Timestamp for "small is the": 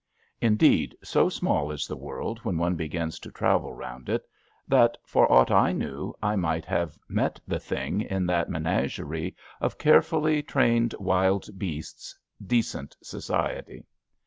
1.29-1.95